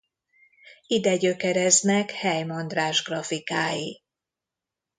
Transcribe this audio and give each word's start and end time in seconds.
Ide 0.87 1.17
gyökereznek 1.17 2.11
Heim 2.11 2.49
András 2.49 3.03
grafikái. 3.03 4.01